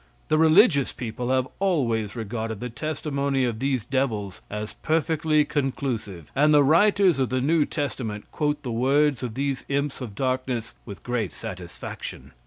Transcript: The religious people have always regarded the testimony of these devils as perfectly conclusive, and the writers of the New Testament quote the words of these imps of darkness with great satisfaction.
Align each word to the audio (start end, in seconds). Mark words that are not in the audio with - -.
The 0.29 0.37
religious 0.39 0.91
people 0.91 1.29
have 1.29 1.47
always 1.59 2.15
regarded 2.15 2.59
the 2.59 2.71
testimony 2.71 3.43
of 3.43 3.59
these 3.59 3.85
devils 3.85 4.41
as 4.49 4.73
perfectly 4.81 5.45
conclusive, 5.45 6.31
and 6.35 6.51
the 6.51 6.63
writers 6.63 7.19
of 7.19 7.29
the 7.29 7.39
New 7.39 7.65
Testament 7.65 8.25
quote 8.31 8.63
the 8.63 8.71
words 8.71 9.21
of 9.21 9.35
these 9.35 9.63
imps 9.69 10.01
of 10.01 10.15
darkness 10.15 10.73
with 10.87 11.03
great 11.03 11.33
satisfaction. 11.33 12.31